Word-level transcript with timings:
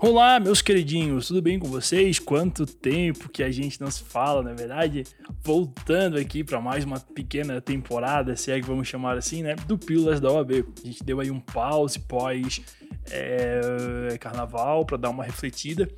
Olá, 0.00 0.38
meus 0.38 0.62
queridinhos, 0.62 1.26
tudo 1.26 1.42
bem 1.42 1.58
com 1.58 1.66
vocês? 1.66 2.20
Quanto 2.20 2.64
tempo 2.64 3.28
que 3.28 3.42
a 3.42 3.50
gente 3.50 3.80
não 3.80 3.90
se 3.90 4.04
fala, 4.04 4.44
na 4.44 4.52
é 4.52 4.54
verdade? 4.54 5.02
Voltando 5.42 6.16
aqui 6.16 6.44
para 6.44 6.60
mais 6.60 6.84
uma 6.84 7.00
pequena 7.00 7.60
temporada, 7.60 8.36
se 8.36 8.52
é 8.52 8.60
que 8.60 8.66
vamos 8.66 8.86
chamar 8.86 9.18
assim, 9.18 9.42
né? 9.42 9.56
Do 9.66 9.76
Pílulas 9.76 10.20
da 10.20 10.30
OAB. 10.30 10.52
A 10.52 10.86
gente 10.86 11.02
deu 11.02 11.18
aí 11.18 11.32
um 11.32 11.40
pause 11.40 11.98
pós 11.98 12.60
é, 13.10 14.16
carnaval 14.18 14.84
para 14.84 14.96
dar 14.96 15.10
uma 15.10 15.24
refletida 15.24 15.88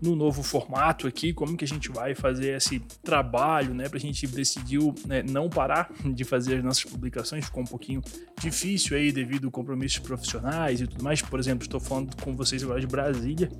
no 0.00 0.14
novo 0.14 0.42
formato 0.42 1.06
aqui, 1.06 1.32
como 1.32 1.56
que 1.56 1.64
a 1.64 1.68
gente 1.68 1.90
vai 1.90 2.14
fazer 2.14 2.56
esse 2.56 2.80
trabalho, 3.02 3.74
né? 3.74 3.88
Para 3.88 3.98
a 3.98 4.00
gente 4.00 4.26
decidiu 4.26 4.94
né, 5.06 5.22
não 5.22 5.48
parar 5.48 5.90
de 6.04 6.24
fazer 6.24 6.56
as 6.56 6.64
nossas 6.64 6.84
publicações, 6.84 7.44
ficou 7.44 7.62
um 7.62 7.66
pouquinho 7.66 8.02
difícil 8.40 8.96
aí 8.96 9.12
devido 9.12 9.48
a 9.48 9.50
compromissos 9.50 9.98
profissionais 9.98 10.80
e 10.80 10.86
tudo 10.86 11.02
mais. 11.02 11.22
Por 11.22 11.38
exemplo, 11.38 11.64
estou 11.64 11.80
falando 11.80 12.14
com 12.22 12.36
vocês 12.36 12.62
agora 12.62 12.80
de 12.80 12.86
Brasília, 12.86 13.50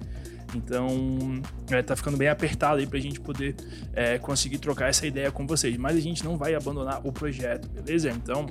então 0.54 1.40
é, 1.70 1.82
tá 1.82 1.96
ficando 1.96 2.16
bem 2.16 2.28
apertado 2.28 2.78
aí 2.78 2.86
para 2.86 2.98
a 2.98 3.02
gente 3.02 3.20
poder 3.20 3.56
é, 3.92 4.18
conseguir 4.18 4.58
trocar 4.58 4.88
essa 4.88 5.06
ideia 5.06 5.30
com 5.30 5.46
vocês. 5.46 5.76
Mas 5.76 5.96
a 5.96 6.00
gente 6.00 6.24
não 6.24 6.36
vai 6.36 6.54
abandonar 6.54 7.00
o 7.06 7.12
projeto, 7.12 7.68
beleza? 7.68 8.10
Então 8.10 8.46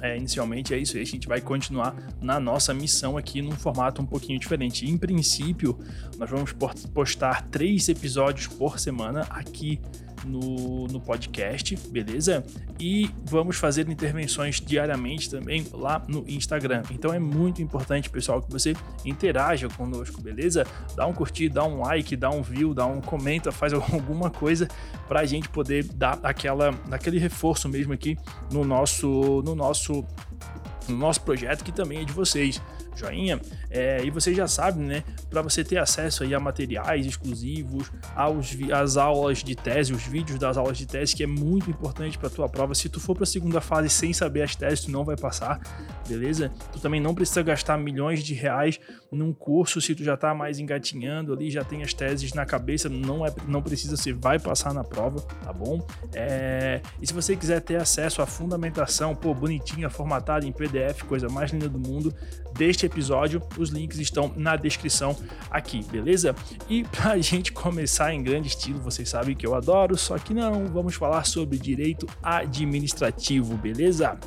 é, 0.00 0.16
inicialmente 0.16 0.74
é 0.74 0.78
isso 0.78 0.96
aí, 0.96 1.02
a 1.02 1.06
gente 1.06 1.26
vai 1.26 1.40
continuar 1.40 1.94
na 2.20 2.38
nossa 2.38 2.72
missão 2.72 3.16
aqui 3.16 3.42
num 3.42 3.52
formato 3.52 4.00
um 4.00 4.06
pouquinho 4.06 4.38
diferente. 4.38 4.88
Em 4.88 4.96
princípio, 4.96 5.78
nós 6.16 6.30
vamos 6.30 6.52
postar 6.92 7.48
três 7.48 7.88
episódios 7.88 8.46
por 8.46 8.78
semana 8.78 9.26
aqui 9.30 9.80
no, 10.24 10.86
no 10.86 11.00
podcast, 11.00 11.76
beleza? 11.88 12.44
E 12.78 13.10
vamos 13.24 13.56
fazer 13.56 13.88
intervenções 13.88 14.60
diariamente 14.60 15.30
também 15.30 15.66
lá 15.72 16.02
no 16.08 16.24
Instagram. 16.28 16.82
Então 16.90 17.12
é 17.12 17.18
muito 17.18 17.62
importante, 17.62 18.08
pessoal, 18.10 18.42
que 18.42 18.50
você 18.50 18.74
interaja 19.04 19.68
conosco, 19.68 20.20
beleza? 20.20 20.66
Dá 20.94 21.06
um 21.06 21.12
curtir, 21.12 21.48
dá 21.48 21.64
um 21.64 21.80
like, 21.80 22.16
dá 22.16 22.30
um 22.30 22.42
view, 22.42 22.74
dá 22.74 22.86
um 22.86 23.00
comenta, 23.00 23.50
faz 23.52 23.72
alguma 23.74 24.30
coisa 24.30 24.68
para 25.06 25.20
a 25.20 25.24
gente 25.24 25.48
poder 25.48 25.84
dar 25.84 26.18
aquela, 26.22 26.74
aquele 26.90 27.18
reforço 27.18 27.68
mesmo 27.68 27.92
aqui 27.92 28.16
no 28.52 28.64
nosso, 28.64 29.42
no 29.44 29.54
nosso, 29.54 30.04
no 30.88 30.96
nosso 30.96 31.20
projeto 31.22 31.64
que 31.64 31.72
também 31.72 32.00
é 32.00 32.04
de 32.04 32.12
vocês 32.12 32.60
joinha. 32.98 33.40
É, 33.70 34.02
e 34.04 34.10
você 34.10 34.34
já 34.34 34.48
sabe, 34.48 34.80
né? 34.80 35.04
Para 35.30 35.42
você 35.42 35.62
ter 35.62 35.78
acesso 35.78 36.24
aí 36.24 36.34
a 36.34 36.40
materiais 36.40 37.06
exclusivos, 37.06 37.90
aos, 38.14 38.56
às 38.72 38.96
aulas 38.96 39.38
de 39.42 39.54
tese, 39.54 39.92
os 39.92 40.02
vídeos 40.02 40.38
das 40.38 40.56
aulas 40.56 40.78
de 40.78 40.86
tese, 40.86 41.14
que 41.14 41.22
é 41.22 41.26
muito 41.26 41.70
importante 41.70 42.18
para 42.18 42.30
tua 42.30 42.48
prova. 42.48 42.74
Se 42.74 42.88
tu 42.88 43.00
for 43.00 43.14
para 43.14 43.24
a 43.24 43.26
segunda 43.26 43.60
fase 43.60 43.88
sem 43.88 44.12
saber 44.12 44.42
as 44.42 44.54
teses, 44.54 44.84
tu 44.84 44.90
não 44.90 45.04
vai 45.04 45.16
passar, 45.16 45.60
beleza? 46.06 46.50
Tu 46.72 46.80
também 46.80 47.00
não 47.00 47.14
precisa 47.14 47.42
gastar 47.42 47.78
milhões 47.78 48.22
de 48.22 48.34
reais 48.34 48.80
num 49.10 49.32
curso 49.32 49.80
se 49.80 49.94
tu 49.94 50.04
já 50.04 50.16
tá 50.16 50.34
mais 50.34 50.58
engatinhando 50.58 51.32
ali, 51.32 51.50
já 51.50 51.64
tem 51.64 51.82
as 51.82 51.94
teses 51.94 52.32
na 52.32 52.44
cabeça, 52.44 52.88
não 52.88 53.24
é, 53.24 53.32
não 53.46 53.62
precisa, 53.62 53.96
você 53.96 54.12
vai 54.12 54.38
passar 54.38 54.72
na 54.74 54.84
prova, 54.84 55.20
tá 55.42 55.52
bom? 55.52 55.86
É, 56.14 56.80
e 57.00 57.06
se 57.06 57.12
você 57.12 57.36
quiser 57.36 57.60
ter 57.60 57.76
acesso 57.76 58.20
à 58.20 58.26
fundamentação, 58.26 59.14
pô, 59.14 59.34
bonitinha, 59.34 59.88
formatada 59.88 60.46
em 60.46 60.52
PDF, 60.52 61.02
coisa 61.02 61.28
mais 61.28 61.50
linda 61.50 61.68
do 61.68 61.78
mundo, 61.78 62.14
deste 62.56 62.87
episódio. 62.88 63.42
Os 63.56 63.70
links 63.70 63.98
estão 63.98 64.32
na 64.36 64.56
descrição 64.56 65.16
aqui, 65.50 65.84
beleza? 65.84 66.34
E 66.68 66.84
pra 66.90 67.18
gente 67.18 67.52
começar 67.52 68.12
em 68.12 68.22
grande 68.22 68.48
estilo, 68.48 68.80
vocês 68.80 69.08
sabem 69.08 69.36
que 69.36 69.46
eu 69.46 69.54
adoro, 69.54 69.96
só 69.96 70.18
que 70.18 70.34
não, 70.34 70.66
vamos 70.66 70.94
falar 70.94 71.24
sobre 71.24 71.58
direito 71.58 72.06
administrativo, 72.22 73.56
beleza? 73.56 74.18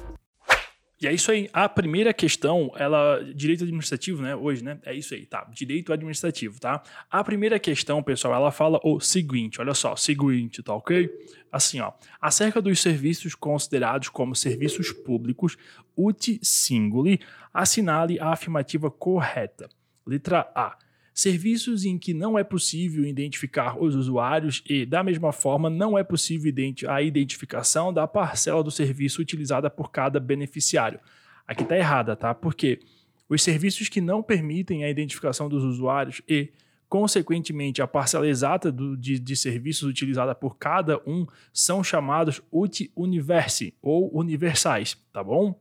E 1.02 1.08
é 1.08 1.14
isso 1.14 1.32
aí. 1.32 1.50
A 1.52 1.68
primeira 1.68 2.14
questão, 2.14 2.72
ela. 2.76 3.24
Direito 3.34 3.64
administrativo, 3.64 4.22
né? 4.22 4.36
Hoje, 4.36 4.64
né? 4.64 4.78
É 4.86 4.94
isso 4.94 5.16
aí, 5.16 5.26
tá? 5.26 5.48
Direito 5.52 5.92
administrativo, 5.92 6.60
tá? 6.60 6.84
A 7.10 7.24
primeira 7.24 7.58
questão, 7.60 8.04
pessoal, 8.04 8.36
ela 8.36 8.52
fala 8.52 8.80
o 8.84 9.00
seguinte: 9.00 9.60
olha 9.60 9.74
só, 9.74 9.96
seguinte, 9.96 10.62
tá 10.62 10.76
ok? 10.76 11.10
Assim, 11.52 11.80
ó. 11.80 11.92
Acerca 12.22 12.62
dos 12.62 12.80
serviços 12.80 13.34
considerados 13.34 14.10
como 14.10 14.36
serviços 14.36 14.92
públicos, 14.92 15.58
uti 15.98 16.40
singuli, 16.44 17.20
assinale 17.52 18.20
a 18.20 18.30
afirmativa 18.30 18.92
correta. 18.92 19.68
Letra 20.06 20.52
A 20.54 20.78
serviços 21.14 21.84
em 21.84 21.98
que 21.98 22.14
não 22.14 22.38
é 22.38 22.44
possível 22.44 23.06
identificar 23.06 23.82
os 23.82 23.96
usuários 23.96 24.64
e, 24.68 24.86
da 24.86 25.04
mesma 25.04 25.32
forma, 25.32 25.70
não 25.70 25.98
é 25.98 26.04
possível 26.04 26.54
a 26.88 27.02
identificação 27.02 27.94
da 27.94 28.08
parcela 28.08 28.64
do 28.64 28.72
serviço 28.72 29.22
utilizada 29.22 29.70
por 29.70 29.92
cada 29.92 30.20
beneficiário. 30.20 31.00
Aqui 31.46 31.64
está 31.64 31.78
errada, 31.78 32.16
tá? 32.16 32.34
Porque 32.34 32.80
os 33.28 33.42
serviços 33.42 33.90
que 33.90 34.00
não 34.00 34.24
permitem 34.24 34.84
a 34.84 34.90
identificação 34.90 35.50
dos 35.50 35.64
usuários 35.64 36.22
e, 36.28 36.50
consequentemente, 36.88 37.82
a 37.82 37.88
parcela 37.88 38.28
exata 38.28 38.72
do, 38.72 38.96
de, 38.96 39.20
de 39.20 39.36
serviços 39.36 39.90
utilizada 39.90 40.34
por 40.34 40.58
cada 40.58 41.02
um 41.06 41.28
são 41.54 41.84
chamados 41.84 42.42
uti 42.52 42.92
universi 42.96 43.74
ou 43.82 44.16
universais, 44.18 44.98
tá 45.12 45.24
bom? 45.24 45.60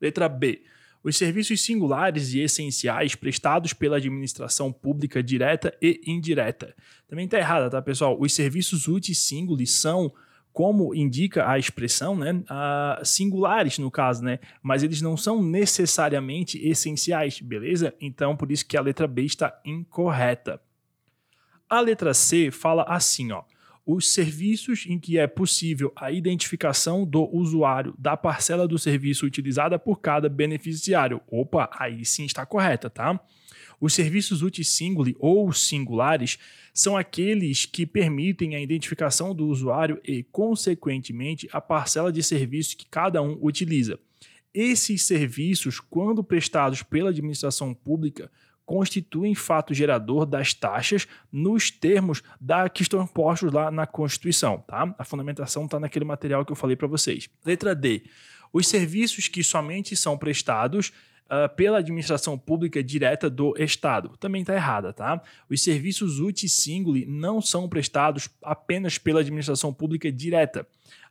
Letra 0.00 0.28
B 0.28 0.62
os 1.06 1.16
serviços 1.16 1.60
singulares 1.60 2.34
e 2.34 2.40
essenciais 2.40 3.14
prestados 3.14 3.72
pela 3.72 3.98
administração 3.98 4.72
pública 4.72 5.22
direta 5.22 5.72
e 5.80 6.00
indireta. 6.04 6.74
Também 7.06 7.26
está 7.26 7.38
errada, 7.38 7.70
tá, 7.70 7.80
pessoal? 7.80 8.16
Os 8.20 8.34
serviços 8.34 8.88
úteis 8.88 9.18
singulares 9.18 9.70
são 9.70 10.12
como 10.52 10.92
indica 10.96 11.48
a 11.48 11.60
expressão, 11.60 12.16
né, 12.16 12.32
uh, 12.32 13.04
singulares 13.04 13.78
no 13.78 13.88
caso, 13.88 14.24
né, 14.24 14.40
mas 14.60 14.82
eles 14.82 15.00
não 15.00 15.16
são 15.16 15.40
necessariamente 15.42 16.58
essenciais, 16.66 17.40
beleza? 17.40 17.94
Então, 18.00 18.36
por 18.36 18.50
isso 18.50 18.66
que 18.66 18.76
a 18.76 18.80
letra 18.80 19.06
B 19.06 19.22
está 19.22 19.60
incorreta. 19.64 20.60
A 21.68 21.78
letra 21.78 22.12
C 22.14 22.50
fala 22.50 22.82
assim, 22.84 23.30
ó, 23.30 23.44
os 23.86 24.08
serviços 24.12 24.84
em 24.88 24.98
que 24.98 25.16
é 25.16 25.28
possível 25.28 25.92
a 25.94 26.10
identificação 26.10 27.06
do 27.06 27.24
usuário 27.32 27.94
da 27.96 28.16
parcela 28.16 28.66
do 28.66 28.76
serviço 28.76 29.24
utilizada 29.24 29.78
por 29.78 30.00
cada 30.00 30.28
beneficiário. 30.28 31.20
Opa, 31.28 31.70
aí 31.72 32.04
sim 32.04 32.24
está 32.24 32.44
correta, 32.44 32.90
tá? 32.90 33.20
Os 33.80 33.94
serviços 33.94 34.42
úteis 34.42 34.68
singuli 34.68 35.14
ou 35.20 35.52
singulares 35.52 36.38
são 36.74 36.96
aqueles 36.96 37.64
que 37.64 37.86
permitem 37.86 38.56
a 38.56 38.60
identificação 38.60 39.32
do 39.32 39.46
usuário 39.46 40.00
e, 40.02 40.24
consequentemente, 40.24 41.48
a 41.52 41.60
parcela 41.60 42.10
de 42.10 42.22
serviços 42.22 42.74
que 42.74 42.86
cada 42.86 43.22
um 43.22 43.38
utiliza. 43.40 44.00
Esses 44.52 45.02
serviços, 45.02 45.78
quando 45.78 46.24
prestados 46.24 46.82
pela 46.82 47.10
administração 47.10 47.74
pública, 47.74 48.30
constituem 48.66 49.34
fato 49.34 49.72
gerador 49.72 50.26
das 50.26 50.52
taxas 50.52 51.06
nos 51.32 51.70
termos 51.70 52.22
da 52.40 52.68
que 52.68 52.82
estão 52.82 53.06
postos 53.06 53.52
lá 53.52 53.70
na 53.70 53.86
Constituição, 53.86 54.58
tá? 54.66 54.92
A 54.98 55.04
fundamentação 55.04 55.64
está 55.64 55.78
naquele 55.78 56.04
material 56.04 56.44
que 56.44 56.50
eu 56.50 56.56
falei 56.56 56.74
para 56.74 56.88
vocês. 56.88 57.30
Letra 57.44 57.74
D. 57.74 58.02
Os 58.52 58.66
serviços 58.66 59.28
que 59.28 59.44
somente 59.44 59.94
são 59.96 60.18
prestados 60.18 60.92
uh, 61.26 61.54
pela 61.54 61.78
administração 61.78 62.36
pública 62.36 62.82
direta 62.82 63.30
do 63.30 63.54
Estado. 63.56 64.16
Também 64.18 64.42
está 64.42 64.54
errada, 64.54 64.92
tá? 64.92 65.22
Os 65.48 65.62
serviços 65.62 66.18
uti 66.18 66.48
singuli 66.48 67.06
não 67.06 67.40
são 67.40 67.68
prestados 67.68 68.28
apenas 68.42 68.98
pela 68.98 69.20
administração 69.20 69.72
pública 69.72 70.10
direta 70.10 70.66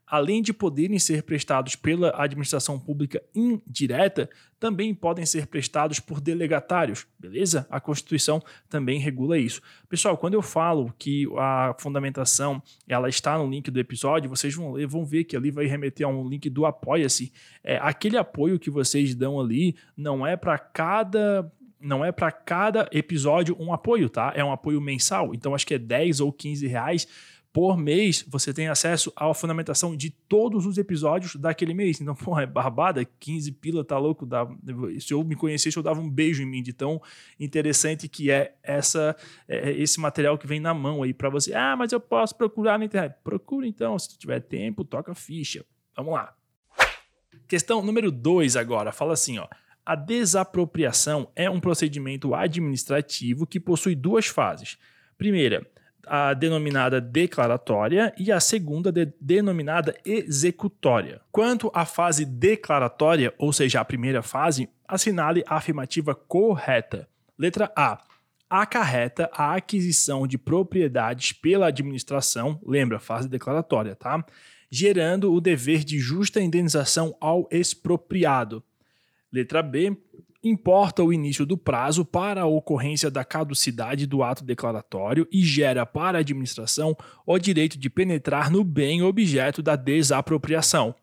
além 0.07 0.41
de 0.41 0.53
poderem 0.53 0.99
ser 0.99 1.23
prestados 1.23 1.75
pela 1.75 2.13
administração 2.15 2.79
pública 2.79 3.21
indireta, 3.33 4.29
também 4.59 4.93
podem 4.93 5.25
ser 5.25 5.47
prestados 5.47 5.99
por 5.99 6.21
delegatários, 6.21 7.05
beleza? 7.19 7.67
A 7.69 7.79
Constituição 7.79 8.41
também 8.69 8.99
regula 8.99 9.37
isso. 9.37 9.61
Pessoal, 9.89 10.17
quando 10.17 10.35
eu 10.35 10.41
falo 10.41 10.93
que 10.97 11.27
a 11.37 11.75
fundamentação 11.79 12.61
ela 12.87 13.09
está 13.09 13.37
no 13.37 13.49
link 13.49 13.69
do 13.69 13.79
episódio, 13.79 14.29
vocês 14.29 14.53
vão, 14.55 14.71
ler, 14.73 14.87
vão 14.87 15.05
ver 15.05 15.23
que 15.25 15.35
ali 15.35 15.51
vai 15.51 15.65
remeter 15.65 16.05
a 16.05 16.09
um 16.09 16.27
link 16.27 16.49
do 16.49 16.65
Apoia-se. 16.65 17.31
É, 17.63 17.77
aquele 17.77 18.17
apoio 18.17 18.59
que 18.59 18.69
vocês 18.69 19.13
dão 19.13 19.39
ali 19.39 19.75
não 19.95 20.25
é 20.25 20.35
para 20.35 20.57
cada 20.57 21.51
não 21.77 22.03
é 22.03 22.11
para 22.11 22.31
cada 22.31 22.89
episódio 22.91 23.55
um 23.59 23.71
apoio, 23.71 24.09
tá? 24.09 24.33
É 24.35 24.43
um 24.43 24.51
apoio 24.51 24.81
mensal. 24.81 25.35
Então 25.35 25.53
acho 25.53 25.67
que 25.67 25.75
é 25.75 25.77
10 25.77 26.19
ou 26.19 26.33
15 26.33 26.65
reais 26.65 27.07
por 27.55 27.77
mês 27.77 28.25
você 28.27 28.53
tem 28.53 28.67
acesso 28.67 29.13
à 29.15 29.33
fundamentação 29.33 29.95
de 29.95 30.09
todos 30.09 30.65
os 30.65 30.77
episódios 30.77 31.37
daquele 31.37 31.73
mês. 31.73 32.01
Então, 32.01 32.13
pô, 32.19 32.37
é 32.37 32.45
barbada, 32.45 33.05
15 33.05 33.49
pila, 33.53 33.81
tá 33.81 33.97
louco? 33.97 34.25
Dá, 34.25 34.45
se 34.99 35.13
eu 35.13 35.23
me 35.23 35.37
conhecesse, 35.37 35.77
eu 35.77 35.81
dava 35.81 36.01
um 36.01 36.09
beijo 36.09 36.43
em 36.43 36.45
mim 36.45 36.61
de 36.61 36.73
tão 36.73 37.01
interessante 37.39 38.09
que 38.09 38.29
é 38.29 38.55
essa 38.61 39.15
é, 39.47 39.69
é 39.69 39.71
esse 39.71 40.01
material 40.01 40.37
que 40.37 40.45
vem 40.45 40.59
na 40.59 40.73
mão 40.73 41.01
aí 41.01 41.13
para 41.13 41.29
você. 41.29 41.53
Ah, 41.53 41.77
mas 41.77 41.93
eu 41.93 41.99
posso 42.01 42.35
procurar 42.35 42.77
na 42.77 42.83
internet. 42.83 43.15
Procura 43.23 43.65
então, 43.65 43.97
se 43.97 44.17
tiver 44.17 44.41
tempo, 44.41 44.83
toca 44.83 45.15
ficha. 45.15 45.63
Vamos 45.95 46.11
lá. 46.11 46.35
Questão 47.47 47.81
número 47.81 48.11
2 48.11 48.57
agora, 48.57 48.91
fala 48.91 49.13
assim, 49.13 49.39
ó. 49.39 49.47
A 49.85 49.95
desapropriação 49.95 51.31
é 51.33 51.49
um 51.49 51.61
procedimento 51.61 52.35
administrativo 52.35 53.47
que 53.47 53.61
possui 53.61 53.95
duas 53.95 54.25
fases. 54.25 54.77
Primeira, 55.17 55.65
a 56.07 56.33
denominada 56.33 56.99
declaratória 57.01 58.13
e 58.17 58.31
a 58.31 58.39
segunda 58.39 58.91
de, 58.91 59.11
denominada 59.19 59.95
executória. 60.05 61.21
Quanto 61.31 61.71
à 61.73 61.85
fase 61.85 62.25
declaratória, 62.25 63.33
ou 63.37 63.51
seja, 63.51 63.79
a 63.79 63.85
primeira 63.85 64.21
fase, 64.21 64.69
assinale 64.87 65.43
a 65.47 65.55
afirmativa 65.55 66.13
correta. 66.15 67.07
Letra 67.37 67.71
A. 67.75 68.01
acarreta 68.49 69.29
a 69.33 69.55
aquisição 69.55 70.25
de 70.25 70.37
propriedades 70.37 71.33
pela 71.33 71.67
administração, 71.67 72.59
lembra, 72.65 72.99
fase 72.99 73.27
declaratória, 73.27 73.95
tá? 73.95 74.23
Gerando 74.69 75.33
o 75.33 75.41
dever 75.41 75.83
de 75.83 75.99
justa 75.99 76.41
indenização 76.41 77.15
ao 77.19 77.47
expropriado. 77.51 78.63
Letra 79.31 79.61
B. 79.61 79.97
Importa 80.45 81.03
o 81.03 81.11
início 81.11 81.43
do 81.43 81.57
prazo 81.57 82.05
para 82.05 82.43
a 82.43 82.45
ocorrência 82.45 83.09
da 83.09 83.25
caducidade 83.25 84.05
do 84.05 84.21
ato 84.21 84.43
declaratório 84.43 85.27
e 85.31 85.41
gera 85.41 85.87
para 85.87 86.19
a 86.19 86.21
administração 86.21 86.95
o 87.25 87.39
direito 87.39 87.79
de 87.79 87.89
penetrar 87.89 88.51
no 88.51 88.63
bem 88.63 89.01
objeto 89.01 89.63
da 89.63 89.75
desapropriação. 89.75 90.93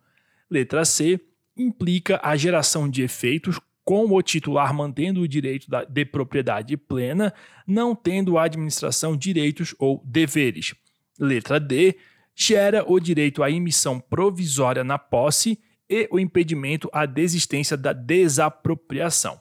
Letra 0.49 0.85
C. 0.85 1.21
Implica 1.57 2.21
a 2.23 2.37
geração 2.37 2.89
de 2.89 3.03
efeitos 3.03 3.59
com 3.85 4.13
o 4.13 4.23
titular 4.23 4.73
mantendo 4.73 5.23
o 5.23 5.29
direito 5.29 5.67
de 5.89 6.05
propriedade 6.05 6.77
plena, 6.77 7.35
não 7.67 7.97
tendo 7.97 8.39
a 8.39 8.45
administração 8.45 9.17
direitos 9.17 9.75
ou 9.77 10.01
deveres. 10.07 10.73
Letra 11.19 11.59
D. 11.59 11.97
Gera 12.33 12.85
o 12.87 13.01
direito 13.01 13.43
à 13.43 13.51
emissão 13.51 13.99
provisória 13.99 14.85
na 14.85 14.99
posse 14.99 15.59
e 15.93 16.09
o 16.11 16.19
impedimento 16.19 16.89
à 16.91 17.05
desistência 17.05 17.77
da 17.77 17.93
desapropriação. 17.93 19.39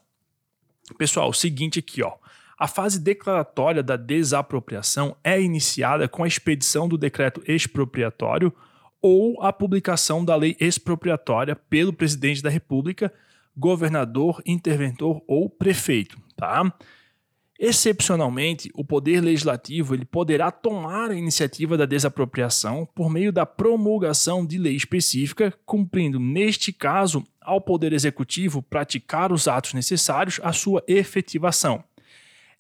Pessoal, 0.98 1.30
o 1.30 1.34
seguinte 1.34 1.80
aqui, 1.80 2.04
ó. 2.04 2.16
A 2.60 2.68
fase 2.68 3.00
declaratória 3.00 3.82
da 3.82 3.96
desapropriação 3.96 5.16
é 5.24 5.42
iniciada 5.42 6.10
com 6.10 6.24
a 6.24 6.28
expedição 6.28 6.90
do 6.90 6.98
decreto 6.98 7.42
expropriatório 7.48 8.54
ou 9.02 9.42
a 9.42 9.54
publicação 9.54 10.24
da 10.24 10.36
lei 10.36 10.58
expropriatória 10.60 11.56
pelo 11.56 11.94
presidente 11.94 12.44
da 12.44 12.50
República, 12.50 13.12
governador, 13.56 14.44
interventor 14.46 15.24
ou 15.26 15.50
prefeito, 15.50 16.20
tá? 16.36 16.72
Excepcionalmente, 17.64 18.72
o 18.74 18.84
poder 18.84 19.22
legislativo 19.22 19.94
ele 19.94 20.04
poderá 20.04 20.50
tomar 20.50 21.12
a 21.12 21.16
iniciativa 21.16 21.78
da 21.78 21.86
desapropriação 21.86 22.90
por 22.96 23.08
meio 23.08 23.32
da 23.32 23.46
promulgação 23.46 24.44
de 24.44 24.58
lei 24.58 24.76
específica, 24.76 25.54
cumprindo 25.64 26.20
neste 26.20 26.74
caso 26.74 27.24
ao 27.40 27.62
poder 27.62 27.94
executivo 27.94 28.64
praticar 28.64 29.32
os 29.32 29.48
atos 29.48 29.76
necessários 29.76 30.40
à 30.42 30.52
sua 30.52 30.84
efetivação. 30.88 31.84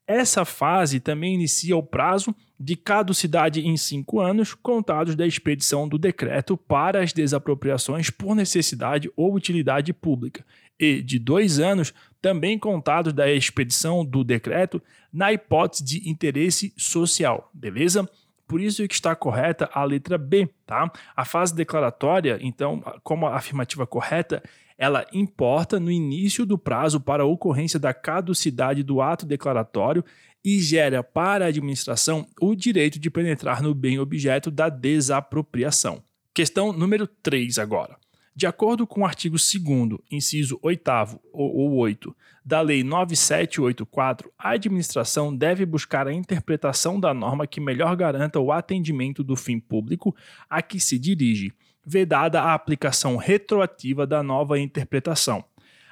Essa 0.05 0.45
fase 0.45 0.99
também 0.99 1.33
inicia 1.33 1.75
o 1.75 1.81
prazo 1.81 2.35
de 2.59 2.75
caducidade 2.75 3.59
em 3.59 3.75
cinco 3.77 4.19
anos, 4.19 4.53
contados 4.53 5.15
da 5.15 5.25
expedição 5.25 5.87
do 5.87 5.97
decreto 5.97 6.55
para 6.55 7.01
as 7.01 7.11
desapropriações 7.11 8.11
por 8.11 8.35
necessidade 8.35 9.09
ou 9.15 9.33
utilidade 9.33 9.93
pública, 9.93 10.45
e 10.79 11.01
de 11.01 11.17
dois 11.17 11.59
anos, 11.59 11.91
também 12.21 12.59
contados 12.59 13.13
da 13.13 13.31
expedição 13.31 14.05
do 14.05 14.23
decreto, 14.23 14.81
na 15.11 15.33
hipótese 15.33 15.83
de 15.83 16.09
interesse 16.09 16.73
social, 16.77 17.49
beleza? 17.53 18.07
Por 18.47 18.61
isso 18.61 18.85
que 18.87 18.93
está 18.93 19.15
correta 19.15 19.69
a 19.73 19.83
letra 19.83 20.17
B, 20.17 20.49
tá? 20.65 20.91
A 21.15 21.23
fase 21.25 21.55
declaratória, 21.55 22.37
então, 22.41 22.83
como 23.03 23.25
a 23.25 23.35
afirmativa 23.35 23.87
correta, 23.87 24.43
ela 24.77 25.05
importa 25.13 25.79
no 25.79 25.89
início 25.89 26.45
do 26.45 26.57
prazo 26.57 26.99
para 26.99 27.23
a 27.23 27.25
ocorrência 27.25 27.79
da 27.79 27.93
caducidade 27.93 28.83
do 28.83 29.01
ato 29.01 29.25
declaratório 29.25 30.03
e 30.43 30.59
gera 30.59 31.03
para 31.03 31.45
a 31.45 31.47
administração 31.47 32.27
o 32.41 32.55
direito 32.55 32.99
de 32.99 33.09
penetrar 33.09 33.61
no 33.61 33.73
bem 33.73 33.99
objeto 33.99 34.49
da 34.49 34.69
desapropriação. 34.69 36.03
Questão 36.33 36.73
número 36.73 37.07
3 37.07 37.59
agora. 37.59 37.95
De 38.33 38.47
acordo 38.47 38.87
com 38.87 39.01
o 39.01 39.05
artigo 39.05 39.35
2 39.35 39.99
inciso 40.09 40.57
8 40.61 40.89
ou 41.33 41.75
8 41.75 42.15
da 42.43 42.61
Lei 42.61 42.83
9784, 42.83 44.31
a 44.37 44.51
administração 44.51 45.35
deve 45.35 45.65
buscar 45.65 46.07
a 46.07 46.13
interpretação 46.13 46.99
da 46.99 47.13
norma 47.13 47.45
que 47.45 47.59
melhor 47.59 47.95
garanta 47.95 48.39
o 48.39 48.51
atendimento 48.51 49.23
do 49.23 49.35
fim 49.35 49.59
público 49.59 50.15
a 50.49 50.61
que 50.61 50.79
se 50.79 50.97
dirige, 50.97 51.53
vedada 51.85 52.41
a 52.41 52.53
aplicação 52.53 53.17
retroativa 53.17 54.07
da 54.07 54.23
nova 54.23 54.57
interpretação. 54.57 55.43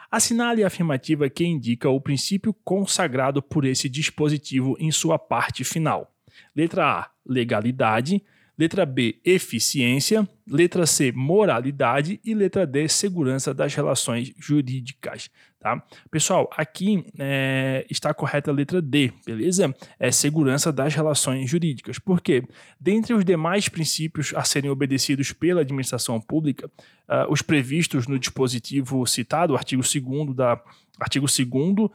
Assinale 0.10 0.64
a 0.64 0.68
afirmativa 0.68 1.30
que 1.30 1.46
indica 1.46 1.88
o 1.90 2.02
princípio 2.02 2.52
consagrado 2.64 3.44
por 3.44 3.64
esse 3.64 3.88
dispositivo 3.88 4.76
em 4.80 4.92
sua 4.92 5.20
parte 5.20 5.64
final. 5.64 6.12
Letra 6.56 7.02
A: 7.02 7.10
legalidade. 7.26 8.24
Letra 8.60 8.86
B, 8.86 9.22
eficiência. 9.24 10.28
Letra 10.46 10.86
C, 10.86 11.14
moralidade. 11.14 12.20
E 12.26 12.34
letra 12.34 12.68
D, 12.68 12.90
segurança 12.90 13.54
das 13.54 13.74
relações 13.74 14.34
jurídicas. 14.38 15.30
Tá? 15.58 15.82
Pessoal, 16.12 16.50
aqui 16.58 17.06
é, 17.18 17.86
está 17.90 18.14
correta 18.14 18.52
a 18.52 18.54
letra 18.54 18.82
D, 18.82 19.14
beleza? 19.26 19.74
É 19.98 20.12
segurança 20.12 20.74
das 20.74 20.94
relações 20.94 21.50
jurídicas. 21.50 22.00
Por 22.00 22.20
quê? 22.20 22.44
Dentre 22.78 23.14
os 23.14 23.24
demais 23.24 23.70
princípios 23.70 24.34
a 24.36 24.44
serem 24.44 24.70
obedecidos 24.70 25.32
pela 25.32 25.62
administração 25.62 26.20
pública, 26.20 26.68
uh, 26.68 27.32
os 27.32 27.42
previstos 27.42 28.08
no 28.08 28.20
dispositivo 28.20 29.06
citado, 29.06 29.56
artigo 29.56 29.84
2 29.84 30.36
da 30.36 30.62
artigo 31.00 31.28
2 31.28 31.40
uh, 31.50 31.92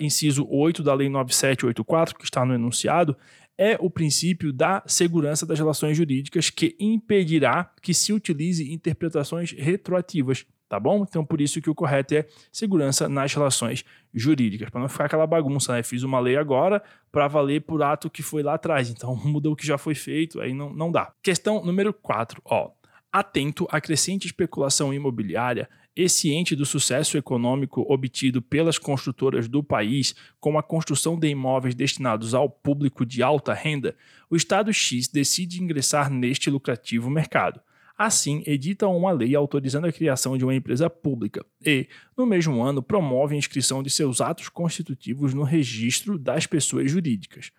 inciso 0.00 0.46
8 0.48 0.82
da 0.82 0.94
Lei 0.94 1.08
9784, 1.08 2.16
que 2.16 2.24
está 2.24 2.44
no 2.44 2.54
enunciado, 2.54 3.16
é 3.58 3.76
o 3.80 3.90
princípio 3.90 4.52
da 4.52 4.84
segurança 4.86 5.44
das 5.44 5.58
relações 5.58 5.96
jurídicas 5.96 6.48
que 6.48 6.76
impedirá 6.78 7.70
que 7.82 7.92
se 7.92 8.12
utilize 8.12 8.72
interpretações 8.72 9.50
retroativas, 9.50 10.46
tá 10.68 10.78
bom? 10.78 11.04
Então 11.06 11.24
por 11.24 11.40
isso 11.40 11.60
que 11.60 11.68
o 11.68 11.74
correto 11.74 12.14
é 12.14 12.26
segurança 12.52 13.08
nas 13.08 13.34
relações 13.34 13.84
jurídicas, 14.14 14.70
para 14.70 14.80
não 14.80 14.88
ficar 14.88 15.06
aquela 15.06 15.26
bagunça, 15.26 15.72
né? 15.72 15.82
Fiz 15.82 16.04
uma 16.04 16.20
lei 16.20 16.36
agora 16.36 16.80
para 17.10 17.26
valer 17.26 17.62
por 17.62 17.82
ato 17.82 18.08
que 18.08 18.22
foi 18.22 18.44
lá 18.44 18.54
atrás, 18.54 18.88
então 18.88 19.16
muda 19.26 19.50
o 19.50 19.56
que 19.56 19.66
já 19.66 19.76
foi 19.76 19.96
feito, 19.96 20.40
aí 20.40 20.54
não, 20.54 20.72
não 20.72 20.92
dá. 20.92 21.12
Questão 21.20 21.64
número 21.64 21.92
4, 21.92 22.40
ó. 22.44 22.70
Atento 23.10 23.66
à 23.70 23.80
crescente 23.80 24.26
especulação 24.26 24.94
imobiliária 24.94 25.68
e 25.98 26.08
ciente 26.08 26.54
do 26.54 26.64
sucesso 26.64 27.18
econômico 27.18 27.84
obtido 27.92 28.40
pelas 28.40 28.78
construtoras 28.78 29.48
do 29.48 29.64
país 29.64 30.14
com 30.38 30.56
a 30.56 30.62
construção 30.62 31.18
de 31.18 31.26
imóveis 31.26 31.74
destinados 31.74 32.34
ao 32.34 32.48
público 32.48 33.04
de 33.04 33.20
alta 33.20 33.52
renda, 33.52 33.96
o 34.30 34.36
Estado 34.36 34.72
X 34.72 35.08
decide 35.08 35.60
ingressar 35.60 36.08
neste 36.08 36.48
lucrativo 36.50 37.10
mercado. 37.10 37.60
Assim, 37.98 38.44
edita 38.46 38.86
uma 38.86 39.10
lei 39.10 39.34
autorizando 39.34 39.88
a 39.88 39.92
criação 39.92 40.38
de 40.38 40.44
uma 40.44 40.54
empresa 40.54 40.88
pública 40.88 41.44
e, 41.66 41.88
no 42.16 42.24
mesmo 42.24 42.62
ano, 42.62 42.80
promove 42.80 43.34
a 43.34 43.38
inscrição 43.38 43.82
de 43.82 43.90
seus 43.90 44.20
atos 44.20 44.48
constitutivos 44.48 45.34
no 45.34 45.42
registro 45.42 46.16
das 46.16 46.46
pessoas 46.46 46.88
jurídicas. 46.88 47.50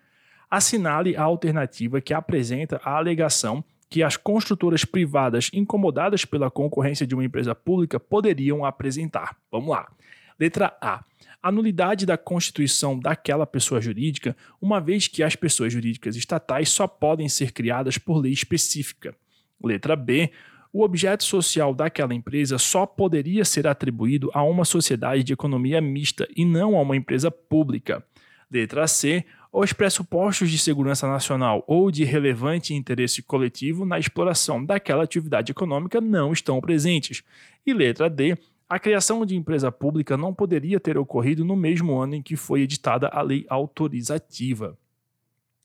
Assinale 0.50 1.14
a 1.14 1.24
alternativa 1.24 2.00
que 2.00 2.14
apresenta 2.14 2.80
a 2.82 2.96
alegação 2.96 3.62
que 3.90 4.04
as 4.04 4.16
construtoras 4.16 4.84
privadas 4.84 5.50
incomodadas 5.52 6.24
pela 6.24 6.48
concorrência 6.48 7.04
de 7.04 7.14
uma 7.14 7.24
empresa 7.24 7.56
pública 7.56 7.98
poderiam 7.98 8.64
apresentar. 8.64 9.36
Vamos 9.50 9.70
lá. 9.70 9.90
Letra 10.38 10.74
A. 10.80 11.04
A 11.42 11.50
nulidade 11.50 12.06
da 12.06 12.16
constituição 12.16 12.98
daquela 12.98 13.46
pessoa 13.46 13.80
jurídica, 13.80 14.36
uma 14.60 14.80
vez 14.80 15.08
que 15.08 15.22
as 15.22 15.34
pessoas 15.34 15.72
jurídicas 15.72 16.14
estatais 16.14 16.68
só 16.68 16.86
podem 16.86 17.28
ser 17.28 17.52
criadas 17.52 17.98
por 17.98 18.18
lei 18.18 18.32
específica. 18.32 19.14
Letra 19.62 19.96
B. 19.96 20.30
O 20.72 20.84
objeto 20.84 21.24
social 21.24 21.74
daquela 21.74 22.14
empresa 22.14 22.56
só 22.56 22.86
poderia 22.86 23.44
ser 23.44 23.66
atribuído 23.66 24.30
a 24.32 24.44
uma 24.44 24.64
sociedade 24.64 25.24
de 25.24 25.32
economia 25.32 25.80
mista 25.80 26.28
e 26.36 26.44
não 26.44 26.76
a 26.76 26.82
uma 26.82 26.96
empresa 26.96 27.28
pública. 27.28 28.04
Letra 28.48 28.86
C 28.86 29.24
os 29.52 29.72
pressupostos 29.72 30.50
de 30.50 30.58
segurança 30.58 31.08
nacional 31.08 31.64
ou 31.66 31.90
de 31.90 32.04
relevante 32.04 32.72
interesse 32.72 33.22
coletivo 33.22 33.84
na 33.84 33.98
exploração 33.98 34.64
daquela 34.64 35.02
atividade 35.02 35.50
econômica 35.50 36.00
não 36.00 36.32
estão 36.32 36.60
presentes. 36.60 37.22
E 37.66 37.74
letra 37.74 38.08
D, 38.08 38.38
a 38.68 38.78
criação 38.78 39.26
de 39.26 39.34
empresa 39.34 39.72
pública 39.72 40.16
não 40.16 40.32
poderia 40.32 40.78
ter 40.78 40.96
ocorrido 40.96 41.44
no 41.44 41.56
mesmo 41.56 41.98
ano 41.98 42.14
em 42.14 42.22
que 42.22 42.36
foi 42.36 42.60
editada 42.62 43.08
a 43.08 43.20
lei 43.20 43.44
autorizativa. 43.48 44.78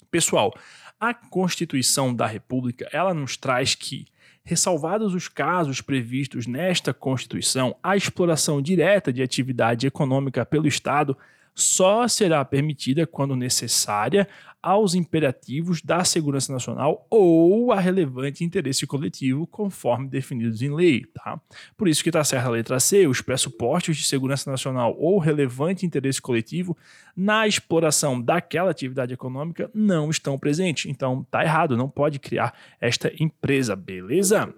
Pessoal, 0.10 0.52
a 1.00 1.14
Constituição 1.14 2.14
da 2.14 2.26
República, 2.26 2.90
ela 2.92 3.14
nos 3.14 3.38
traz 3.38 3.76
que 3.76 4.06
ressalvados 4.44 5.14
os 5.14 5.28
casos 5.28 5.82
previstos 5.82 6.48
nesta 6.48 6.94
Constituição, 6.94 7.76
a 7.84 7.96
exploração 7.96 8.62
direta 8.62 9.14
de 9.14 9.22
atividade 9.22 9.86
econômica 9.86 10.46
pelo 10.46 10.68
Estado 10.68 11.16
só 11.56 12.08
será 12.08 12.44
permitida 12.44 13.08
quando 13.08 13.36
necessária 13.36 14.28
aos 14.66 14.96
imperativos 14.96 15.80
da 15.80 16.04
segurança 16.04 16.52
nacional 16.52 17.06
ou 17.08 17.72
a 17.72 17.80
relevante 17.80 18.44
interesse 18.44 18.88
coletivo, 18.88 19.46
conforme 19.46 20.10
definidos 20.10 20.60
em 20.64 20.74
lei. 20.74 21.06
Tá? 21.14 21.40
Por 21.78 21.88
isso 21.88 22.02
que 22.02 22.10
está 22.10 22.24
certa 22.24 22.48
a 22.48 22.52
letra 22.52 22.80
C, 22.80 23.06
os 23.06 23.22
pressupostos 23.22 23.96
de 23.96 24.04
segurança 24.04 24.50
nacional 24.50 24.96
ou 24.98 25.20
relevante 25.20 25.86
interesse 25.86 26.20
coletivo 26.20 26.76
na 27.16 27.48
exploração 27.48 28.20
daquela 28.20 28.72
atividade 28.72 29.14
econômica 29.14 29.70
não 29.72 30.10
estão 30.10 30.36
presentes. 30.36 30.88
Então, 30.88 31.24
tá 31.30 31.44
errado, 31.44 31.78
não 31.78 31.88
pode 31.88 32.18
criar 32.18 32.52
esta 32.82 33.12
empresa, 33.20 33.76
beleza? 33.76 34.52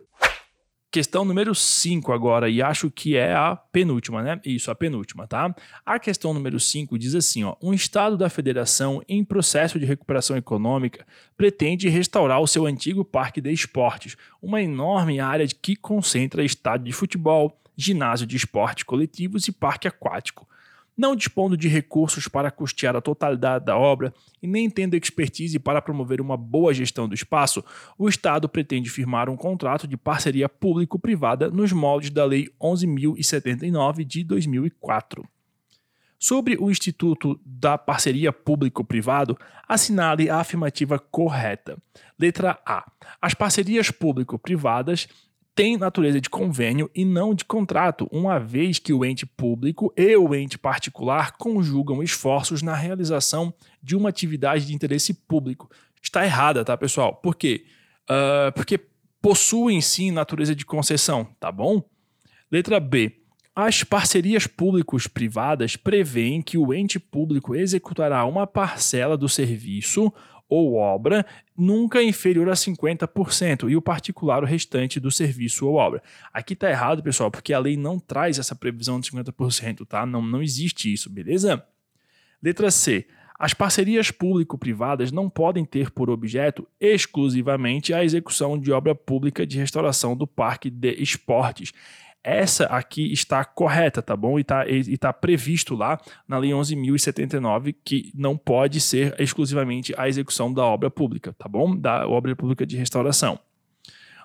Questão 0.90 1.26
número 1.26 1.54
5 1.54 2.14
agora, 2.14 2.50
e 2.50 2.62
acho 2.62 2.90
que 2.90 3.18
é 3.18 3.34
a 3.34 3.58
penúltima, 3.58 4.24
né? 4.24 4.40
Isso, 4.46 4.72
a 4.72 4.76
penúltima, 4.76 5.28
tá? 5.28 5.54
A 5.86 6.00
questão 6.00 6.34
número 6.34 6.60
5 6.62 6.98
diz 6.98 7.14
assim, 7.14 7.44
ó: 7.44 7.56
"Um 7.62 7.74
estado 7.74 8.16
da 8.18 8.30
federação 8.30 9.04
em 9.08 9.24
processo 9.24 9.78
de 9.78 9.86
recuperação 9.86 10.38
econômica 10.38 11.06
pretende 11.36 11.90
restaurar 11.90 12.40
o 12.40 12.48
seu 12.48 12.66
antigo 12.66 13.04
parque 13.04 13.42
de 13.42 13.52
esportes, 13.52 14.16
uma 14.42 14.62
enorme 14.62 15.20
área 15.20 15.46
que 15.46 15.76
concentra 15.76 16.44
estádio 16.44 16.86
de 16.86 16.94
futebol, 16.94 17.60
ginásio 17.76 18.26
de 18.26 18.38
esportes 18.38 18.86
coletivos 18.86 19.46
e 19.48 19.52
parque 19.52 19.90
aquático 19.90 20.48
não 20.98 21.16
dispondo 21.16 21.56
de 21.56 21.68
recursos 21.68 22.28
para 22.28 22.50
custear 22.50 22.96
a 22.96 23.02
totalidade 23.02 23.66
da 23.66 23.78
obra 23.78 24.12
e 24.42 24.48
nem 24.48 24.70
tendo 24.70 24.96
expertise 24.96 25.60
para 25.60 25.82
promover 25.82 26.20
uma 26.20 26.36
boa 26.36 26.74
gestão 26.74 27.08
do 27.08 27.14
espaço, 27.14 27.64
o 27.98 28.10
Estado 28.10 28.50
pretende 28.50 28.90
firmar 28.90 29.30
um 29.30 29.38
contrato 29.38 29.88
de 29.88 29.96
parceria 29.96 30.50
público-privada 30.50 31.52
nos 31.52 31.72
moldes 31.72 32.10
da 32.10 32.26
Lei 32.26 32.50
11.079 32.60 34.04
de 34.04 34.24
2004. 34.24 35.24
Sobre 36.20 36.58
o 36.60 36.72
Instituto 36.72 37.40
da 37.46 37.78
Parceria 37.78 38.34
Público-Privado, 38.34 39.38
assinale 39.68 40.32
a 40.32 40.38
afirmativa 40.38 40.98
correta. 40.98 41.78
Letra 42.18 42.60
A. 42.66 42.90
As 43.22 43.36
parcerias 43.36 43.92
público-privadas 43.92 45.08
tem 45.58 45.76
natureza 45.76 46.22
de 46.22 46.30
convênio 46.30 46.88
e 46.94 47.04
não 47.04 47.34
de 47.34 47.44
contrato, 47.44 48.08
uma 48.12 48.38
vez 48.38 48.78
que 48.78 48.94
o 48.94 49.04
ente 49.04 49.26
público 49.26 49.92
e 49.98 50.16
o 50.16 50.36
ente 50.36 50.56
particular 50.56 51.32
conjugam 51.32 52.04
esforços 52.04 52.62
na 52.62 52.76
realização 52.76 53.52
de 53.82 53.96
uma 53.96 54.08
atividade 54.08 54.68
de 54.68 54.76
interesse 54.76 55.16
público. 55.16 55.68
Está 56.00 56.24
errada, 56.24 56.64
tá, 56.64 56.78
pessoal? 56.78 57.16
Por 57.16 57.36
quê? 57.36 57.66
Uh, 58.04 58.52
porque 58.54 58.80
possuem 59.20 59.82
sim 59.82 60.12
natureza 60.12 60.54
de 60.54 60.64
concessão, 60.64 61.28
tá 61.40 61.52
bom? 61.52 61.82
Letra 62.52 62.80
B. 62.80 63.20
As 63.56 63.84
parcerias 63.84 64.46
públicos-privadas 64.46 65.76
prevêem 65.76 66.40
que 66.40 66.60
o 66.60 66.72
ente 66.72 67.00
público 67.00 67.56
executará 67.56 68.24
uma 68.26 68.46
parcela 68.46 69.18
do 69.18 69.28
serviço 69.28 70.14
ou 70.50 70.76
obra 70.76 71.26
nunca 71.58 72.02
inferior 72.02 72.50
a 72.50 72.54
50% 72.54 73.70
e 73.70 73.76
o 73.76 73.82
particular 73.82 74.44
o 74.44 74.46
restante 74.46 75.00
do 75.00 75.12
serviço 75.12 75.68
ou 75.68 75.76
obra. 75.76 76.02
Aqui 76.34 76.54
está 76.54 76.70
errado, 76.70 77.04
pessoal, 77.04 77.32
porque 77.32 77.54
a 77.54 77.60
lei 77.60 77.76
não 77.76 78.00
traz 78.00 78.40
essa 78.40 78.56
previsão 78.56 79.00
de 79.00 79.12
50%, 79.12 79.86
tá? 79.86 80.06
Não, 80.06 80.22
não 80.22 80.42
existe 80.42 80.92
isso, 80.92 81.10
beleza? 81.10 81.64
Letra 82.42 82.72
C. 82.72 83.08
As 83.40 83.54
parcerias 83.54 84.10
público-privadas 84.10 85.12
não 85.12 85.30
podem 85.30 85.64
ter 85.64 85.92
por 85.92 86.10
objeto 86.10 86.68
exclusivamente 86.80 87.94
a 87.94 88.04
execução 88.04 88.58
de 88.58 88.72
obra 88.72 88.96
pública 88.96 89.46
de 89.46 89.60
restauração 89.60 90.16
do 90.16 90.26
parque 90.26 90.72
de 90.72 90.94
esportes 90.94 91.72
essa 92.28 92.66
aqui 92.66 93.14
está 93.14 93.46
correta, 93.46 94.02
tá 94.02 94.14
bom? 94.14 94.38
E 94.38 94.42
está 94.42 94.66
tá 95.00 95.14
previsto 95.14 95.76
lá 95.76 95.98
na 96.28 96.38
Lei 96.38 96.52
11.079 96.52 97.74
que 97.86 98.12
não 98.14 98.36
pode 98.36 98.82
ser 98.82 99.16
exclusivamente 99.18 99.94
a 99.98 100.10
execução 100.10 100.54
da 100.54 100.66
obra 100.66 100.92
pública, 100.92 101.34
tá 101.38 101.48
bom? 101.48 101.74
Da 101.74 102.06
obra 102.06 102.36
pública 102.36 102.66
de 102.66 102.76
restauração. 102.76 103.40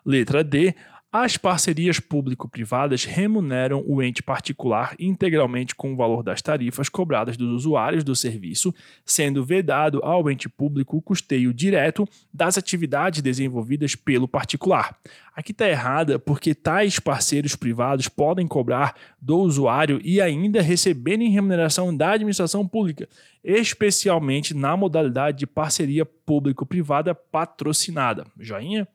Letra 0.04 0.42
D. 0.42 0.74
As 1.14 1.36
parcerias 1.36 2.00
público-privadas 2.00 3.04
remuneram 3.04 3.84
o 3.86 4.02
ente 4.02 4.22
particular 4.22 4.96
integralmente 4.98 5.74
com 5.74 5.92
o 5.92 5.96
valor 5.96 6.22
das 6.22 6.40
tarifas 6.40 6.88
cobradas 6.88 7.36
dos 7.36 7.52
usuários 7.52 8.02
do 8.02 8.16
serviço, 8.16 8.74
sendo 9.04 9.44
vedado 9.44 10.00
ao 10.02 10.30
ente 10.30 10.48
público 10.48 10.96
o 10.96 11.02
custeio 11.02 11.52
direto 11.52 12.08
das 12.32 12.56
atividades 12.56 13.20
desenvolvidas 13.20 13.94
pelo 13.94 14.26
particular. 14.26 14.96
Aqui 15.36 15.52
está 15.52 15.68
errada 15.68 16.18
porque 16.18 16.54
tais 16.54 16.98
parceiros 16.98 17.54
privados 17.54 18.08
podem 18.08 18.46
cobrar 18.46 18.96
do 19.20 19.36
usuário 19.38 20.00
e 20.02 20.18
ainda 20.18 20.62
receberem 20.62 21.28
remuneração 21.28 21.94
da 21.94 22.12
administração 22.12 22.66
pública, 22.66 23.06
especialmente 23.44 24.54
na 24.54 24.78
modalidade 24.78 25.40
de 25.40 25.46
parceria 25.46 26.06
público-privada 26.06 27.14
patrocinada. 27.14 28.24
Joinha? 28.40 28.88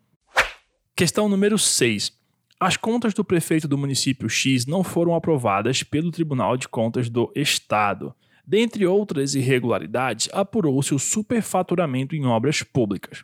Questão 0.98 1.30
número 1.30 1.60
6. 1.60 2.12
As 2.60 2.76
contas 2.76 3.14
do 3.14 3.24
prefeito 3.24 3.68
do 3.68 3.78
município 3.78 4.28
X 4.28 4.66
não 4.66 4.84
foram 4.84 5.14
aprovadas 5.14 5.84
pelo 5.84 6.10
Tribunal 6.10 6.58
de 6.58 6.68
Contas 6.68 7.08
do 7.08 7.32
Estado. 7.36 8.16
Dentre 8.44 8.84
outras 8.88 9.36
irregularidades, 9.36 10.28
apurou-se 10.34 10.96
o 10.96 10.98
superfaturamento 10.98 12.16
em 12.16 12.26
obras 12.26 12.64
públicas. 12.64 13.24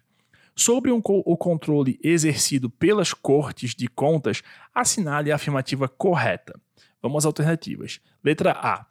Sobre 0.55 0.91
um, 0.91 1.01
o 1.03 1.35
controle 1.35 1.99
exercido 2.03 2.69
pelas 2.69 3.11
cortes 3.11 3.73
de 3.73 3.87
contas, 3.87 4.43
assinale 4.71 5.31
a 5.31 5.35
afirmativa 5.35 5.87
correta. 5.87 6.53
Vamos 7.01 7.23
às 7.23 7.25
alternativas. 7.25 7.99
Letra 8.23 8.51
A. 8.51 8.85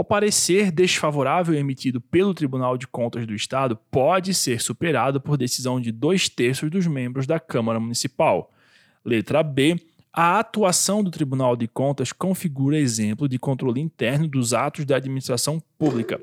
O 0.00 0.04
parecer 0.04 0.70
desfavorável 0.70 1.56
emitido 1.56 2.00
pelo 2.00 2.32
Tribunal 2.32 2.78
de 2.78 2.86
Contas 2.86 3.26
do 3.26 3.34
Estado 3.34 3.76
pode 3.90 4.32
ser 4.32 4.60
superado 4.60 5.20
por 5.20 5.36
decisão 5.36 5.80
de 5.80 5.90
dois 5.90 6.28
terços 6.28 6.70
dos 6.70 6.86
membros 6.86 7.26
da 7.26 7.40
Câmara 7.40 7.80
Municipal. 7.80 8.48
Letra 9.04 9.42
B. 9.42 9.76
A 10.12 10.38
atuação 10.38 11.02
do 11.02 11.10
Tribunal 11.10 11.56
de 11.56 11.66
Contas 11.66 12.12
configura 12.12 12.78
exemplo 12.78 13.28
de 13.28 13.40
controle 13.40 13.80
interno 13.80 14.28
dos 14.28 14.54
atos 14.54 14.84
da 14.84 14.94
administração 14.94 15.60
pública. 15.76 16.20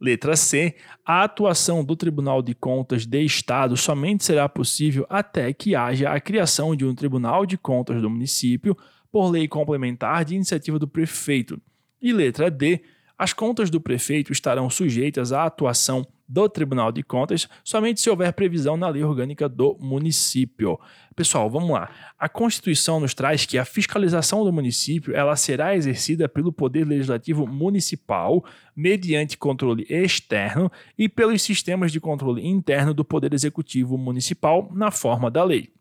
Letra 0.00 0.34
C. 0.34 0.74
A 1.04 1.22
atuação 1.22 1.84
do 1.84 1.94
Tribunal 1.94 2.42
de 2.42 2.56
Contas 2.56 3.06
de 3.06 3.22
Estado 3.22 3.76
somente 3.76 4.24
será 4.24 4.48
possível 4.48 5.06
até 5.08 5.52
que 5.52 5.76
haja 5.76 6.10
a 6.10 6.20
criação 6.20 6.74
de 6.74 6.84
um 6.84 6.92
Tribunal 6.92 7.46
de 7.46 7.56
Contas 7.56 8.02
do 8.02 8.10
município 8.10 8.76
por 9.12 9.30
lei 9.30 9.46
complementar 9.46 10.24
de 10.24 10.34
iniciativa 10.34 10.76
do 10.76 10.88
prefeito. 10.88 11.62
E 12.02 12.12
letra 12.12 12.50
D 12.50 12.82
as 13.18 13.32
contas 13.32 13.70
do 13.70 13.80
prefeito 13.80 14.32
estarão 14.32 14.68
sujeitas 14.68 15.32
à 15.32 15.44
atuação 15.44 16.06
do 16.28 16.48
Tribunal 16.48 16.90
de 16.90 17.02
Contas 17.02 17.48
somente 17.62 18.00
se 18.00 18.10
houver 18.10 18.32
previsão 18.32 18.76
na 18.76 18.88
lei 18.88 19.04
orgânica 19.04 19.48
do 19.48 19.76
município. 19.80 20.78
Pessoal, 21.14 21.48
vamos 21.48 21.70
lá. 21.70 21.90
A 22.18 22.28
Constituição 22.28 22.98
nos 23.00 23.14
traz 23.14 23.46
que 23.46 23.58
a 23.58 23.64
fiscalização 23.64 24.44
do 24.44 24.52
município 24.52 25.14
ela 25.14 25.36
será 25.36 25.76
exercida 25.76 26.28
pelo 26.28 26.52
Poder 26.52 26.84
Legislativo 26.84 27.46
Municipal 27.46 28.44
mediante 28.74 29.38
controle 29.38 29.86
externo 29.88 30.70
e 30.98 31.08
pelos 31.08 31.42
sistemas 31.42 31.92
de 31.92 32.00
controle 32.00 32.46
interno 32.46 32.92
do 32.92 33.04
Poder 33.04 33.32
Executivo 33.32 33.96
Municipal 33.96 34.68
na 34.74 34.90
forma 34.90 35.30
da 35.30 35.44
lei. 35.44 35.72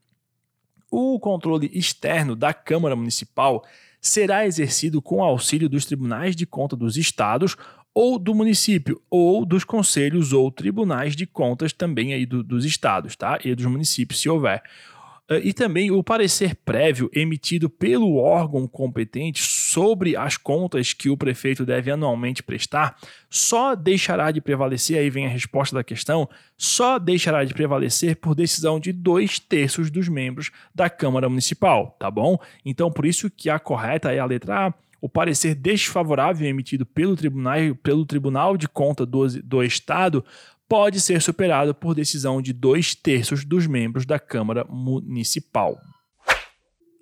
O 0.92 1.20
controle 1.20 1.70
externo 1.74 2.36
da 2.36 2.54
Câmara 2.54 2.96
Municipal 2.96 3.66
será 4.08 4.46
exercido 4.46 5.02
com 5.02 5.24
auxílio 5.24 5.68
dos 5.68 5.84
tribunais 5.84 6.36
de 6.36 6.46
conta 6.46 6.76
dos 6.76 6.96
estados 6.96 7.58
ou 7.92 8.20
do 8.20 8.36
município, 8.36 9.02
ou 9.10 9.46
dos 9.46 9.64
conselhos 9.64 10.32
ou 10.32 10.52
tribunais 10.52 11.16
de 11.16 11.26
contas 11.26 11.74
também 11.74 12.14
aí 12.14 12.26
do, 12.26 12.44
dos 12.44 12.66
estados, 12.66 13.16
tá? 13.16 13.40
E 13.44 13.56
dos 13.56 13.66
municípios, 13.66 14.22
se 14.22 14.30
houver. 14.30 14.62
Eh, 15.30 15.42
e 15.46 15.54
também 15.54 15.92
o 15.92 16.04
parecer 16.04 16.56
prévio 16.56 17.10
emitido 17.14 17.70
pelo 17.70 18.18
órgão 18.18 18.68
competente 18.68 19.42
sobre 19.42 20.16
as 20.16 20.38
contas 20.38 20.94
que 20.94 21.10
o 21.10 21.18
prefeito 21.18 21.66
deve 21.66 21.90
anualmente 21.90 22.44
prestar 22.44 22.96
só 23.30 23.76
deixará 23.76 24.32
de 24.32 24.40
prevalecer, 24.40 24.98
aí 24.98 25.10
vem 25.10 25.26
a 25.26 25.30
resposta 25.30 25.76
da 25.76 25.84
questão, 25.84 26.30
só 26.58 26.98
deixará 26.98 27.44
de 27.44 27.54
prevalecer 27.54 28.16
por 28.16 28.36
decisão 28.36 28.80
de 28.80 28.94
dois 28.94 29.40
terços 29.40 29.92
dos 29.92 30.08
membros 30.08 30.52
da 30.74 30.90
Câmara 30.90 31.28
Municipal, 31.28 31.96
tá 32.00 32.10
bom? 32.10 32.38
Então, 32.64 32.92
por 32.92 33.06
isso 33.06 33.30
que 33.30 33.50
a 33.50 33.60
correta 33.60 34.14
é 34.14 34.20
a 34.20 34.26
letra 34.26 34.68
A, 34.68 34.74
o 35.02 35.10
parecer 35.10 35.54
desfavorável 35.54 36.48
emitido 36.48 36.86
pelo 36.86 37.16
Tribunal, 37.16 37.76
pelo 37.84 38.06
tribunal 38.06 38.58
de 38.58 38.68
Conta 38.68 39.06
do, 39.06 39.28
do 39.44 39.64
Estado 39.64 40.24
pode 40.68 41.00
ser 41.00 41.22
superado 41.22 41.74
por 41.74 41.96
decisão 41.96 42.42
de 42.42 42.54
dois 42.54 42.96
terços 42.96 43.46
dos 43.46 43.68
membros 43.68 44.06
da 44.06 44.20
Câmara 44.20 44.66
Municipal. 44.66 45.78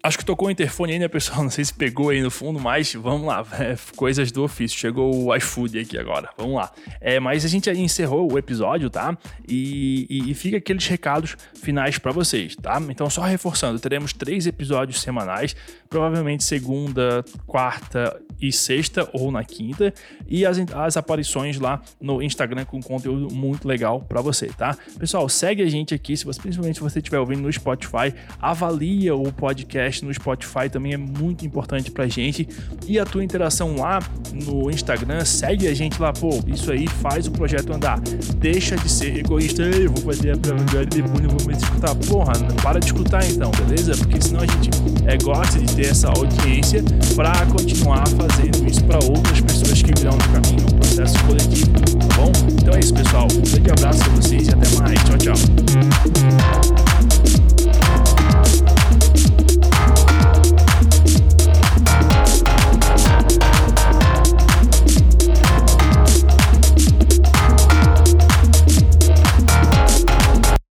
Acho 0.05 0.17
que 0.17 0.25
tocou 0.25 0.49
o 0.49 0.51
interfone 0.51 0.91
ainda, 0.91 1.07
pessoal. 1.07 1.41
Não 1.43 1.49
sei 1.49 1.63
se 1.63 1.73
pegou 1.73 2.09
aí 2.09 2.21
no 2.21 2.29
fundo, 2.29 2.59
mas 2.59 2.93
vamos 2.93 3.25
lá. 3.25 3.47
É, 3.57 3.73
coisas 3.95 4.33
do 4.33 4.43
ofício. 4.43 4.77
Chegou 4.77 5.27
o 5.27 5.33
iFood 5.33 5.79
aqui 5.79 5.97
agora. 5.97 6.29
Vamos 6.37 6.55
lá. 6.55 6.69
É, 6.99 7.21
mas 7.21 7.45
a 7.45 7.47
gente 7.47 7.69
encerrou 7.69 8.29
o 8.29 8.37
episódio, 8.37 8.89
tá? 8.89 9.17
E, 9.47 10.05
e, 10.09 10.31
e 10.31 10.33
fica 10.33 10.57
aqueles 10.57 10.85
recados 10.87 11.37
finais 11.55 11.97
para 11.97 12.11
vocês, 12.11 12.53
tá? 12.53 12.81
Então, 12.89 13.09
só 13.09 13.21
reforçando, 13.21 13.79
teremos 13.79 14.11
três 14.11 14.45
episódios 14.45 15.01
semanais, 15.01 15.55
provavelmente 15.89 16.43
segunda, 16.43 17.23
quarta 17.47 18.19
e 18.41 18.51
sexta 18.51 19.09
ou 19.13 19.31
na 19.31 19.43
quinta, 19.45 19.93
e 20.27 20.45
as, 20.45 20.57
as 20.73 20.97
aparições 20.97 21.57
lá 21.59 21.81
no 22.01 22.21
Instagram 22.21 22.65
com 22.65 22.81
conteúdo 22.81 23.33
muito 23.33 23.65
legal 23.65 24.01
para 24.01 24.19
você, 24.19 24.47
tá? 24.47 24.77
Pessoal, 24.99 25.29
segue 25.29 25.61
a 25.61 25.69
gente 25.69 25.93
aqui, 25.93 26.17
se 26.17 26.25
você, 26.25 26.41
principalmente 26.41 26.75
se 26.75 26.81
você 26.81 26.99
estiver 26.99 27.19
ouvindo 27.19 27.41
no 27.41 27.53
Spotify, 27.53 28.13
avalia 28.41 29.15
o 29.15 29.31
podcast 29.31 29.92
podcast 29.93 30.05
no 30.05 30.13
Spotify 30.13 30.69
também 30.71 30.93
é 30.93 30.97
muito 30.97 31.45
importante 31.45 31.91
pra 31.91 32.07
gente. 32.07 32.47
E 32.87 32.97
a 32.97 33.05
tua 33.05 33.23
interação 33.23 33.75
lá 33.75 33.99
no 34.33 34.71
Instagram, 34.71 35.23
segue 35.25 35.67
a 35.67 35.73
gente 35.73 36.01
lá, 36.01 36.11
pô, 36.11 36.39
isso 36.47 36.71
aí 36.71 36.87
faz 36.87 37.27
o 37.27 37.31
projeto 37.31 37.71
andar. 37.71 37.99
Deixa 38.37 38.75
de 38.75 38.89
ser 38.89 39.17
egoísta, 39.17 39.61
eu 39.63 39.91
vou 39.91 40.13
fazer 40.13 40.31
a 40.31 40.37
prova 40.37 40.63
do 40.63 40.97
eu 40.97 41.29
vou 41.29 41.47
me 41.47 41.53
escutar. 41.53 41.95
Porra, 42.07 42.33
para 42.61 42.79
de 42.79 42.87
escutar 42.87 43.23
então, 43.29 43.51
beleza? 43.51 43.95
Porque 43.97 44.21
senão 44.21 44.41
a 44.41 44.45
gente 44.45 44.69
é, 45.05 45.17
gosta 45.17 45.59
de 45.59 45.75
ter 45.75 45.87
essa 45.87 46.09
audiência 46.09 46.83
para 47.15 47.45
continuar 47.47 48.07
fazendo 48.07 48.67
isso 48.67 48.83
para 48.85 48.99
outras 49.05 49.41
pessoas 49.41 49.81
que 49.81 49.91
virão 49.97 50.13
no 50.13 50.41
caminho, 50.41 50.65
um 50.65 50.77
processo 50.77 51.23
coletivo, 51.25 51.71
tá 51.71 52.15
bom? 52.15 52.31
Então 52.61 52.73
é 52.73 52.79
isso, 52.79 52.93
pessoal. 52.93 53.27
Um 53.31 53.41
grande 53.41 53.71
abraço 53.71 54.03
a 54.03 54.09
vocês 54.15 54.47
e 54.47 54.51
até 54.51 54.69
mais. 54.79 55.03
Tchau, 55.03 55.17
tchau. 55.17 56.92